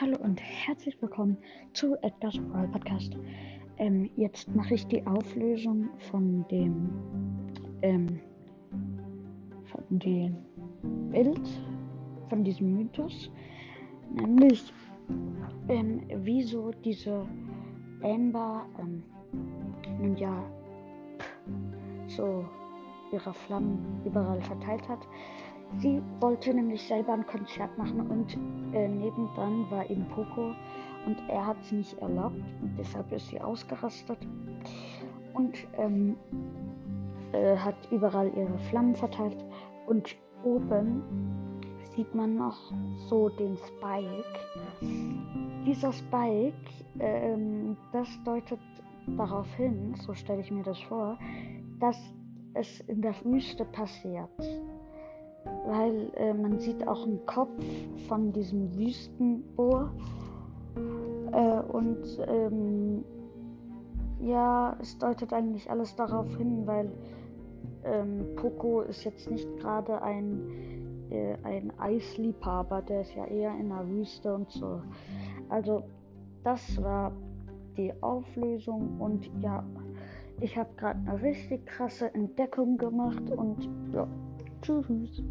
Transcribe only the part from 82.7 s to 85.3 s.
gemacht und ja, Tschüss.